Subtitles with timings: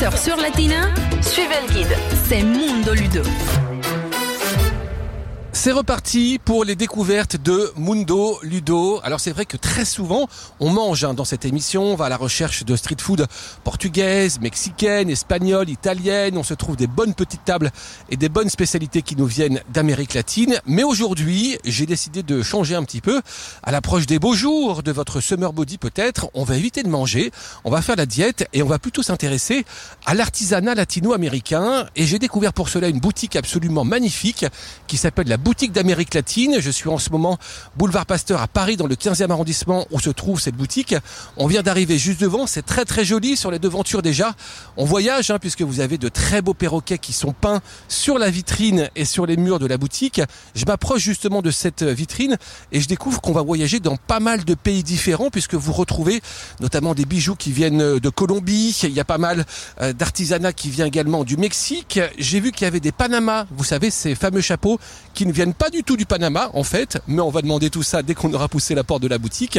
[0.00, 0.88] 15h sur Latina,
[1.20, 1.94] suivez le guide.
[2.26, 3.22] C'est Mundo Ludo.
[5.62, 8.98] C'est reparti pour les découvertes de Mundo Ludo.
[9.04, 10.26] Alors c'est vrai que très souvent
[10.58, 13.26] on mange hein, dans cette émission, on va à la recherche de street food
[13.62, 17.72] portugaise, mexicaine, espagnole, italienne, on se trouve des bonnes petites tables
[18.08, 20.58] et des bonnes spécialités qui nous viennent d'Amérique latine.
[20.64, 23.20] Mais aujourd'hui j'ai décidé de changer un petit peu.
[23.62, 27.32] À l'approche des beaux jours de votre summer body peut-être, on va éviter de manger,
[27.64, 29.66] on va faire la diète et on va plutôt s'intéresser
[30.06, 31.86] à l'artisanat latino-américain.
[31.96, 34.46] Et j'ai découvert pour cela une boutique absolument magnifique
[34.86, 36.56] qui s'appelle la boutique d'Amérique latine.
[36.60, 37.36] Je suis en ce moment
[37.76, 40.94] boulevard Pasteur à Paris dans le 15e arrondissement où se trouve cette boutique.
[41.36, 44.34] On vient d'arriver juste devant, c'est très très joli sur les devantures déjà.
[44.76, 48.30] On voyage hein, puisque vous avez de très beaux perroquets qui sont peints sur la
[48.30, 50.22] vitrine et sur les murs de la boutique.
[50.54, 52.38] Je m'approche justement de cette vitrine
[52.70, 56.22] et je découvre qu'on va voyager dans pas mal de pays différents puisque vous retrouvez
[56.60, 59.44] notamment des bijoux qui viennent de Colombie, il y a pas mal
[59.80, 61.98] euh, d'artisanat qui vient également du Mexique.
[62.18, 64.78] J'ai vu qu'il y avait des Panamas, vous savez ces fameux chapeaux
[65.12, 68.02] qui ne pas du tout du Panama en fait, mais on va demander tout ça
[68.02, 69.58] dès qu'on aura poussé la porte de la boutique.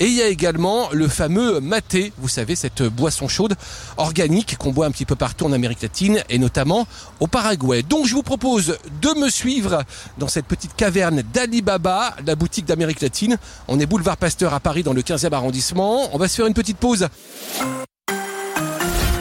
[0.00, 3.54] Et il y a également le fameux maté, vous savez, cette boisson chaude
[3.96, 6.86] organique qu'on boit un petit peu partout en Amérique latine et notamment
[7.20, 7.82] au Paraguay.
[7.82, 9.84] Donc je vous propose de me suivre
[10.18, 13.38] dans cette petite caverne d'Alibaba, la boutique d'Amérique latine.
[13.68, 16.10] On est boulevard Pasteur à Paris dans le 15e arrondissement.
[16.12, 17.08] On va se faire une petite pause.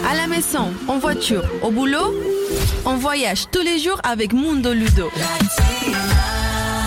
[0.10, 2.16] À la maison, en voiture, au boulot,
[2.84, 5.08] on voyage tous les jours avec Mundo Ludo.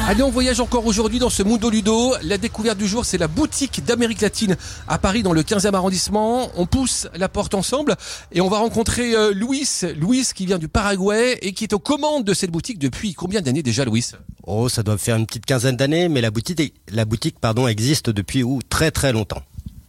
[0.08, 2.16] Allez, on voyage encore aujourd'hui dans ce Mundo Ludo.
[2.24, 4.56] La découverte du jour, c'est la boutique d'Amérique latine
[4.88, 6.50] à Paris dans le 15e arrondissement.
[6.56, 7.94] On pousse la porte ensemble
[8.32, 9.68] et on va rencontrer euh, Louis.
[9.96, 13.40] Louis qui vient du Paraguay et qui est aux commandes de cette boutique depuis combien
[13.40, 14.04] d'années déjà, Louis?
[14.42, 18.10] Oh, ça doit faire une petite quinzaine d'années, mais la boutique, la boutique pardon, existe
[18.10, 19.42] depuis ou très très longtemps.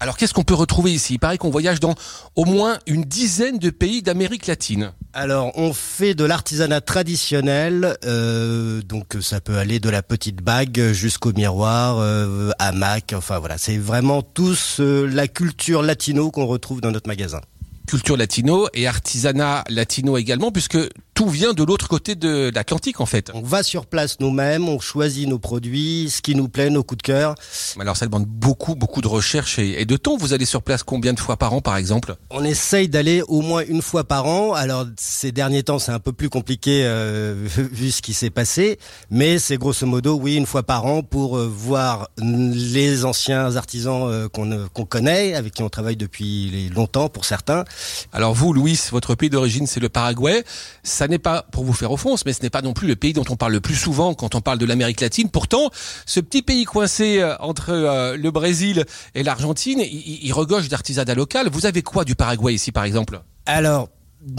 [0.03, 1.13] Alors qu'est-ce qu'on peut retrouver ici?
[1.13, 1.95] Il paraît qu'on voyage dans
[2.35, 4.91] au moins une dizaine de pays d'Amérique latine.
[5.13, 10.91] Alors, on fait de l'artisanat traditionnel, euh, donc ça peut aller de la petite bague
[10.91, 16.81] jusqu'au miroir, euh, hamac, enfin voilà, c'est vraiment tous euh, la culture latino qu'on retrouve
[16.81, 17.39] dans notre magasin.
[17.87, 20.79] Culture latino et artisanat latino également, puisque
[21.13, 23.31] tout vient de l'autre côté de l'Atlantique en fait.
[23.33, 26.97] On va sur place nous-mêmes, on choisit nos produits, ce qui nous plaît, nos coups
[26.99, 27.35] de cœur.
[27.79, 30.17] Alors ça demande beaucoup, beaucoup de recherche et, de temps.
[30.17, 32.15] Vous allez sur place combien de fois par an par exemple?
[32.31, 34.53] On essaye d'aller au moins une fois par an.
[34.53, 38.79] Alors ces derniers temps c'est un peu plus compliqué euh, vu ce qui s'est passé,
[39.11, 44.07] mais c'est grosso modo oui une fois par an pour euh, voir les anciens artisans
[44.09, 47.65] euh, qu'on connaît, avec qui on travaille depuis longtemps pour certains.
[48.11, 50.43] Alors vous, Louis, votre pays d'origine c'est le Paraguay.
[50.81, 53.13] Ça n'est pas pour vous faire offense, mais ce n'est pas non plus le pays
[53.13, 55.29] dont on parle le plus souvent quand on parle de l'Amérique latine.
[55.29, 55.69] Pourtant,
[56.05, 61.15] ce petit pays coincé euh, entre euh, le Brésil et l'Argentine, il, il regorge d'artisanat
[61.15, 61.49] local.
[61.51, 63.21] Vous avez quoi du Paraguay ici, par exemple?
[63.45, 63.89] Alors,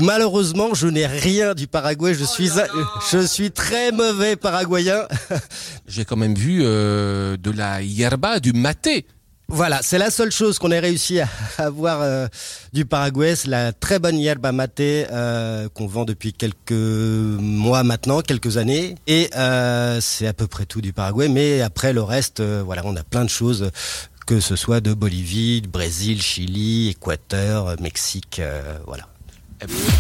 [0.01, 2.15] malheureusement, je n'ai rien du Paraguay.
[2.15, 2.67] Je suis, un-
[3.13, 5.03] je suis très mauvais paraguayen.
[5.87, 9.07] J'ai quand même vu euh, de la yerba, du maté.
[9.49, 11.29] Voilà, c'est la seule chose qu'on ait réussi à
[11.59, 12.27] avoir euh,
[12.73, 18.23] du Paraguay, c'est la très bonne yerba mate euh, qu'on vend depuis quelques mois maintenant,
[18.23, 21.29] quelques années, et euh, c'est à peu près tout du Paraguay.
[21.29, 23.71] Mais après le reste, voilà, on a plein de choses,
[24.27, 28.41] que ce soit de Bolivie, de Brésil, Chili, Équateur, Mexique,
[28.87, 29.09] voilà.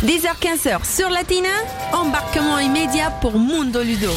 [0.05, 1.49] 10h-15h sur Latina,
[1.93, 4.11] embarquement immédiat pour Mundo Ludo.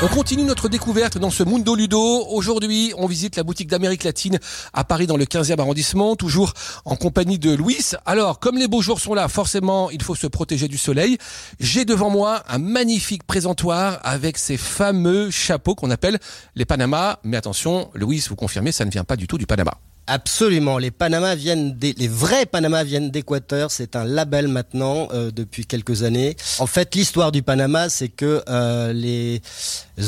[0.00, 2.24] On continue notre découverte dans ce Mundo Ludo.
[2.28, 4.38] Aujourd'hui, on visite la boutique d'Amérique latine
[4.72, 6.52] à Paris dans le 15e arrondissement, toujours
[6.84, 7.80] en compagnie de Louis.
[8.06, 11.18] Alors, comme les beaux jours sont là, forcément, il faut se protéger du soleil.
[11.58, 16.20] J'ai devant moi un magnifique présentoir avec ces fameux chapeaux qu'on appelle
[16.54, 17.18] les Panamas.
[17.24, 19.74] Mais attention, Louis, vous confirmez, ça ne vient pas du tout du Panama.
[20.10, 23.70] Absolument, les Panamas viennent des, les vrais Panamas viennent d'Équateur.
[23.70, 26.34] C'est un label maintenant euh, depuis quelques années.
[26.58, 29.42] En fait, l'histoire du Panama, c'est que euh, les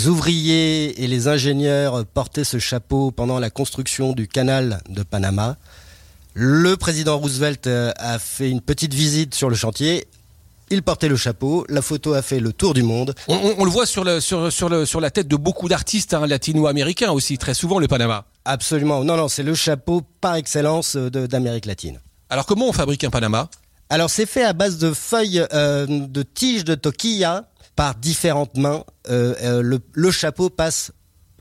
[0.06, 5.58] ouvriers et les ingénieurs portaient ce chapeau pendant la construction du canal de Panama.
[6.32, 10.06] Le président Roosevelt euh, a fait une petite visite sur le chantier.
[10.70, 11.64] Il portait le chapeau.
[11.68, 13.14] La photo a fait le tour du monde.
[13.28, 15.68] On, on- on le voit sur, le, sur, sur, le, sur la tête de beaucoup
[15.68, 18.26] d'artistes hein, latino-américains aussi, très souvent le Panama.
[18.44, 19.02] Absolument.
[19.04, 21.98] Non, non, c'est le chapeau par excellence euh, d'Amérique latine.
[22.28, 23.48] Alors comment on fabrique un Panama?
[23.88, 28.84] Alors c'est fait à base de feuilles euh, de tiges de toquilla par différentes mains.
[29.10, 30.92] Euh, euh, le, le chapeau passe,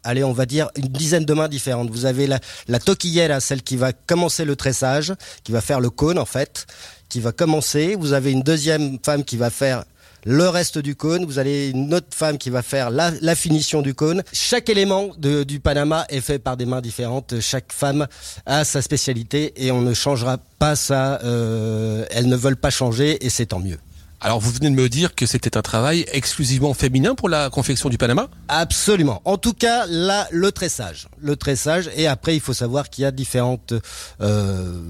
[0.04, 1.92] allez, on va dire une dizaine de mains différentes.
[1.92, 5.92] Vous avez la, la toquillera, celle qui va commencer le tressage, qui va faire le
[5.92, 6.66] cône en fait,
[7.10, 7.96] qui va commencer.
[8.00, 9.84] Vous avez une deuxième femme qui va faire
[10.26, 11.26] le reste du cône.
[11.26, 14.24] Vous avez une autre femme qui va faire la, la finition du cône.
[14.34, 17.40] Chaque élément de, du Panama est fait par des mains différentes.
[17.40, 18.08] Chaque femme
[18.46, 21.20] a sa spécialité et on ne changera pas ça.
[21.24, 23.78] Euh, elles ne veulent pas changer et c'est tant mieux.
[24.22, 27.88] Alors vous venez de me dire que c'était un travail exclusivement féminin pour la confection
[27.88, 28.28] du Panama?
[28.50, 29.22] Absolument.
[29.24, 31.08] En tout cas, là, le tressage.
[31.22, 31.90] Le tressage.
[31.96, 33.74] Et après, il faut savoir qu'il y a différentes
[34.20, 34.82] euh,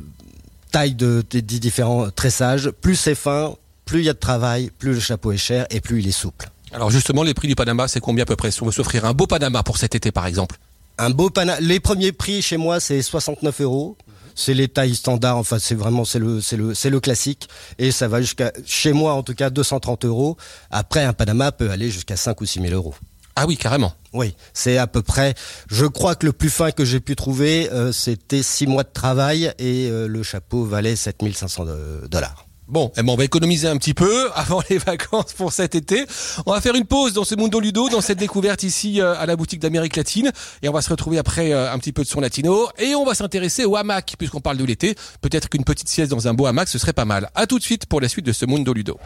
[0.72, 2.70] tailles de, de, de différents tressages.
[2.70, 3.54] Plus c'est fin,
[3.86, 6.12] plus il y a de travail, plus le chapeau est cher et plus il est
[6.12, 6.50] souple.
[6.72, 8.52] Alors justement, les prix du Panama, c'est combien à peu près?
[8.52, 10.58] Si on veut s'offrir un beau Panama pour cet été, par exemple
[10.98, 11.60] Un beau Panama.
[11.60, 13.98] Les premiers prix chez moi, c'est 69 euros.
[14.36, 15.38] C'est les tailles standards.
[15.38, 18.94] Enfin, c'est vraiment c'est le c'est le c'est le classique et ça va jusqu'à chez
[18.94, 20.38] moi en tout cas 230 euros.
[20.70, 22.94] Après, un Panama peut aller jusqu'à 5 ou 6 000 euros.
[23.42, 23.94] Ah oui, carrément.
[24.12, 25.34] Oui, c'est à peu près.
[25.70, 28.90] Je crois que le plus fin que j'ai pu trouver, euh, c'était 6 mois de
[28.92, 31.66] travail et euh, le chapeau valait 7500
[32.12, 32.48] dollars.
[32.68, 36.06] Bon, eh ben on va économiser un petit peu avant les vacances pour cet été.
[36.46, 39.26] On va faire une pause dans ce Mundo Ludo, dans cette découverte ici euh, à
[39.26, 40.34] la boutique d'Amérique latine.
[40.62, 42.68] Et on va se retrouver après un petit peu de son latino.
[42.78, 44.96] Et on va s'intéresser au hamac, puisqu'on parle de l'été.
[45.22, 47.30] Peut-être qu'une petite sieste dans un beau hamac, ce serait pas mal.
[47.36, 49.00] À tout de suite pour la suite de ce Mundo Ludo.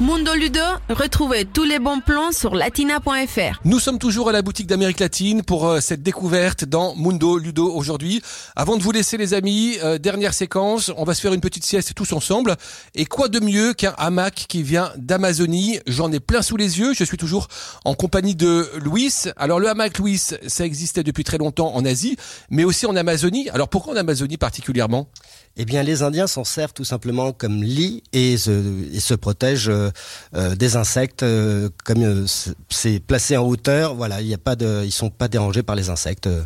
[0.00, 3.60] Mundo Ludo, retrouvez tous les bons plans sur latina.fr.
[3.64, 7.68] Nous sommes toujours à la boutique d'Amérique latine pour euh, cette découverte dans Mundo Ludo
[7.68, 8.22] aujourd'hui.
[8.54, 11.64] Avant de vous laisser les amis, euh, dernière séquence, on va se faire une petite
[11.64, 12.54] sieste tous ensemble.
[12.94, 15.80] Et quoi de mieux qu'un hamac qui vient d'Amazonie?
[15.88, 16.94] J'en ai plein sous les yeux.
[16.94, 17.48] Je suis toujours
[17.84, 19.12] en compagnie de Louis.
[19.36, 22.16] Alors le hamac Louis, ça existait depuis très longtemps en Asie,
[22.50, 23.50] mais aussi en Amazonie.
[23.50, 25.08] Alors pourquoi en Amazonie particulièrement?
[25.56, 29.70] Eh bien, les Indiens s'en servent tout simplement comme lit et se, et se protègent
[29.70, 29.87] euh, euh,
[30.34, 31.22] des insectes.
[31.22, 32.26] Euh, comme euh,
[32.68, 35.90] c'est placé en hauteur, voilà, il a pas de, ils sont pas dérangés par les
[35.90, 36.42] insectes euh,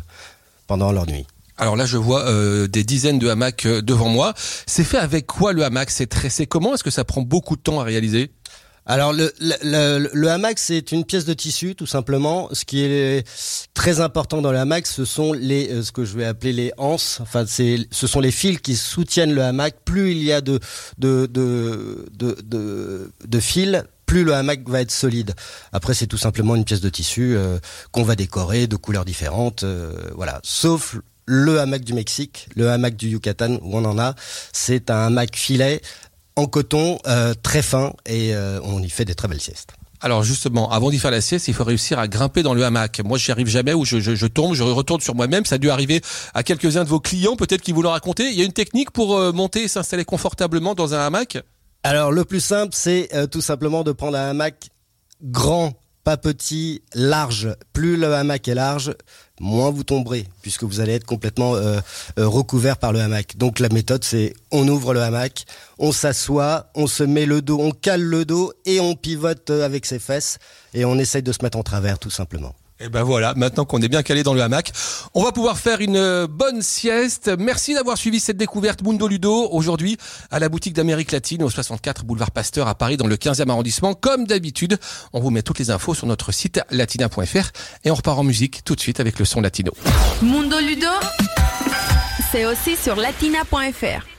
[0.67, 1.25] pendant leur nuit.
[1.57, 4.33] Alors là, je vois euh, des dizaines de hamacs euh, devant moi.
[4.65, 5.91] C'est fait avec quoi le hamac?
[5.91, 6.73] C'est tressé comment?
[6.73, 8.31] Est-ce que ça prend beaucoup de temps à réaliser?
[8.85, 12.49] Alors le, le, le, le hamac c'est une pièce de tissu tout simplement.
[12.51, 13.25] Ce qui est
[13.73, 16.73] très important dans le hamac, ce sont les euh, ce que je vais appeler les
[16.77, 17.19] anses.
[17.21, 19.75] Enfin c'est ce sont les fils qui soutiennent le hamac.
[19.85, 20.59] Plus il y a de
[20.97, 25.33] de de de, de, fils, plus le hamac va être solide.
[25.71, 27.59] Après, c'est tout simplement une pièce de tissu euh,
[27.91, 30.39] qu'on va décorer de couleurs différentes, euh, voilà.
[30.43, 34.13] Sauf le hamac du Mexique, le hamac du Yucatan où on en a,
[34.51, 35.81] c'est un hamac filet
[36.35, 39.73] en coton euh, très fin et euh, on y fait des très belles siestes.
[40.03, 42.99] Alors justement, avant d'y faire la sieste, il faut réussir à grimper dans le hamac.
[43.05, 45.45] Moi, j'y arrive jamais où je, je, je, tombe, je retourne sur moi-même.
[45.45, 46.01] Ça a dû arriver
[46.33, 48.29] à quelques-uns de vos clients, peut-être qu'ils vous l'ont raconté.
[48.29, 51.37] Il y a une technique pour euh, monter et s'installer confortablement dans un hamac?
[51.83, 54.69] Alors le plus simple, c'est euh, tout simplement de prendre un hamac
[55.21, 57.55] grand, pas petit, large.
[57.71, 58.93] Plus le hamac est large,
[59.43, 61.79] moins vous tomberez, puisque vous allez être complètement euh,
[62.17, 63.37] euh, recouvert par le hamac.
[63.37, 65.45] Donc la méthode, c'est on ouvre le hamac,
[65.77, 69.65] on s'assoit, on se met le dos, on cale le dos et on pivote euh,
[69.65, 70.39] avec ses fesses
[70.73, 72.55] et on essaye de se mettre en travers, tout simplement.
[72.83, 74.73] Et ben voilà, maintenant qu'on est bien calé dans le hamac,
[75.13, 77.31] on va pouvoir faire une bonne sieste.
[77.39, 79.97] Merci d'avoir suivi cette découverte Mundo Ludo aujourd'hui
[80.31, 83.93] à la boutique d'Amérique latine au 64 boulevard Pasteur à Paris dans le 15e arrondissement.
[83.93, 84.77] Comme d'habitude,
[85.13, 87.51] on vous met toutes les infos sur notre site latina.fr
[87.85, 89.71] et on repart en musique tout de suite avec le son latino.
[90.21, 90.91] Mundo Ludo,
[92.33, 94.12] c'est aussi sur latina.fr.